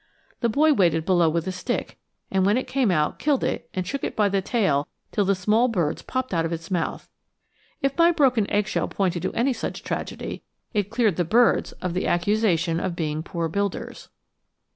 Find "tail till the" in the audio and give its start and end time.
4.41-5.35